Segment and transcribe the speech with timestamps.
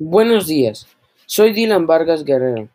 [0.00, 0.86] Buenos días,
[1.26, 2.68] soy Dylan Vargas Guerrero.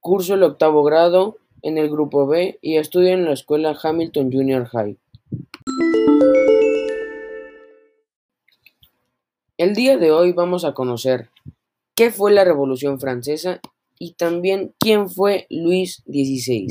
[0.00, 4.66] Curso el octavo grado en el grupo B y estudio en la escuela Hamilton Junior
[4.66, 4.98] High.
[9.56, 11.30] El día de hoy vamos a conocer
[11.94, 13.62] qué fue la Revolución Francesa
[13.98, 16.66] y también quién fue Luis XVI.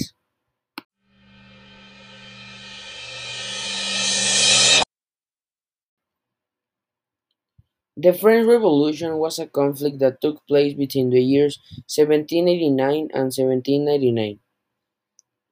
[8.02, 14.40] The French Revolution was a conflict that took place between the years 1789 and 1799.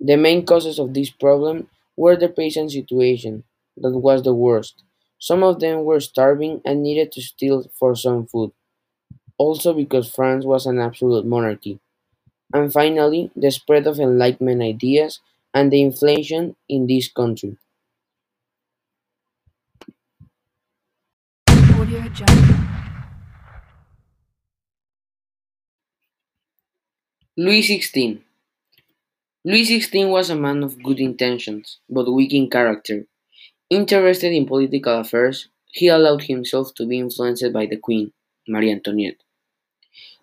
[0.02, 3.46] The main causes of this problem were the peasant situation,
[3.78, 4.84] that was the worst.
[5.20, 8.52] Some of them were starving and needed to steal for some food,
[9.38, 11.80] also because France was an absolute monarchy.
[12.54, 15.22] And finally, the spread of Enlightenment ideas
[15.54, 17.58] and the inflation in this country.
[27.36, 28.20] Louis XVI
[29.44, 33.08] Louis XVI was a man of good intentions, but weak in character.
[33.72, 38.14] Interested in political affairs, he allowed himself to be influenced by the Queen,
[38.48, 39.24] Marie Antoinette.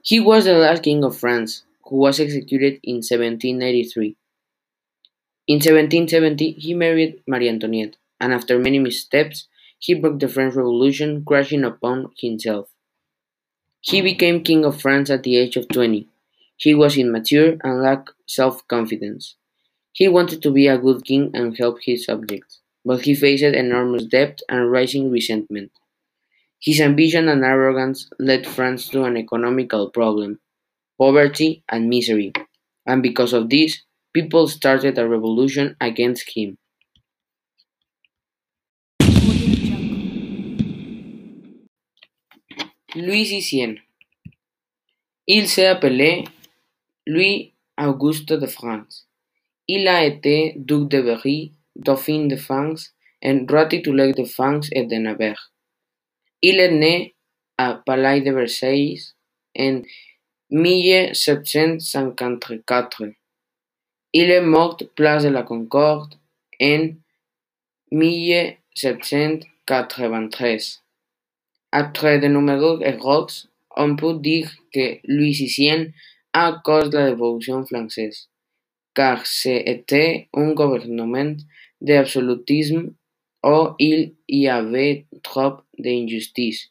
[0.03, 4.14] He was the last king of France, who was executed in 1793.
[5.48, 9.48] In 1770, he married Marie Antoinette, and after many missteps,
[9.79, 12.69] he broke the French Revolution, crashing upon himself.
[13.81, 16.11] He became king of France at the age of 20.
[16.59, 19.37] He was immature and lacked self confidence.
[19.93, 24.05] He wanted to be a good king and help his subjects, but he faced enormous
[24.07, 25.73] debt and rising resentment.
[26.61, 30.41] His ambition and arrogance led France to an economical problem,
[30.99, 32.33] poverty, and misery,
[32.87, 33.83] and because of this,
[34.15, 36.59] people started a revolution against him.
[42.96, 43.45] Louis.
[45.27, 45.74] Il s'est
[47.07, 49.07] Louis Auguste de France.
[49.68, 54.96] Il a été duc de Berry, dauphin de France et roi de France et de
[54.96, 55.52] Navarre.
[56.40, 57.14] Il est né
[57.58, 58.98] à Palais de Versailles
[59.58, 59.83] en
[60.48, 63.02] 1754.
[64.14, 66.14] Il est mort place de la Concorde
[66.62, 66.89] en
[67.90, 70.86] 1793.
[71.79, 73.29] Après de nombreux erreurs,
[73.77, 75.92] on peut dire que Louis XVI
[76.33, 78.31] a cause de la Révolution française,
[78.95, 81.36] car c'était un gouvernement
[81.83, 82.95] d'absolutisme
[83.45, 86.70] où il y avait trop d'injustices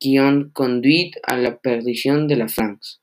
[0.00, 3.02] qui ont conduit à la perdition de la France.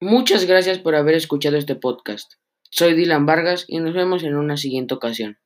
[0.00, 2.41] Muchas gracias por haber escuchado este podcast.
[2.74, 5.36] Soy Dylan Vargas y nos vemos en una siguiente ocasión.